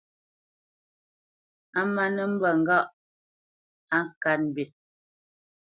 [1.79, 2.87] A má nə́ mbe ŋgâʼ
[3.95, 4.63] á kát mbî.